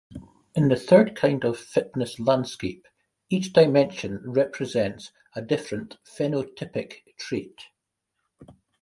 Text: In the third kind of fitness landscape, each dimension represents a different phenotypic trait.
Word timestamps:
In 0.55 0.69
the 0.69 0.75
third 0.77 1.15
kind 1.15 1.43
of 1.43 1.59
fitness 1.59 2.19
landscape, 2.19 2.87
each 3.29 3.53
dimension 3.53 4.19
represents 4.25 5.11
a 5.35 5.43
different 5.43 5.97
phenotypic 6.03 7.03
trait. 7.19 7.65